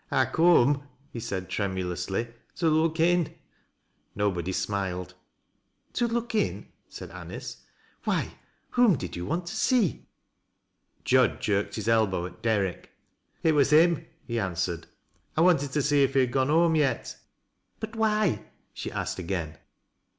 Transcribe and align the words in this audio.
"I 0.11 0.25
coom," 0.25 0.81
he 1.11 1.19
said, 1.19 1.47
tremulously," 1.47 2.29
to 2.55 2.67
look 2.71 2.99
in" 2.99 3.35
Nobody 4.15 4.51
smiled." 4.51 5.13
To 5.93 6.07
look 6.07 6.33
in?" 6.33 6.69
said 6.89 7.11
Anice." 7.11 7.57
Why, 8.05 8.33
whom 8.71 8.95
did 8.95 9.15
you 9.15 9.27
want 9.27 9.45
to 9.45 9.55
see?" 9.55 10.07
Jud 11.05 11.39
jerked 11.39 11.75
his 11.75 11.87
elbow 11.87 12.25
at 12.25 12.41
Derrick." 12.41 12.89
It 13.43 13.51
was 13.51 13.71
Aim," 13.71 14.07
he 14.25 14.39
answered." 14.39 14.87
I 15.37 15.41
wanted 15.41 15.71
to 15.73 15.83
see 15.83 16.01
if 16.01 16.15
he 16.15 16.21
had 16.21 16.31
gone 16.31 16.49
home 16.49 16.73
yet."" 16.75 17.15
But 17.79 17.95
why?" 17.95 18.45
she 18.73 18.91
asked 18.91 19.19
again. 19.19 19.59